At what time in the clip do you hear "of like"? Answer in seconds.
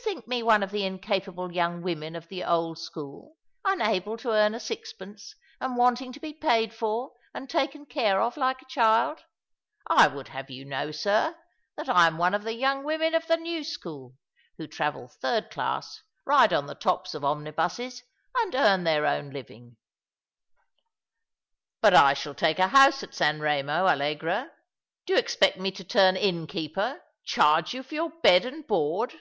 8.20-8.60